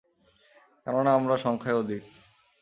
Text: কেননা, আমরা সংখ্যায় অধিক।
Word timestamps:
কেননা, 0.87 1.11
আমরা 1.13 1.35
সংখ্যায় 1.37 1.79
অধিক। 1.79 2.03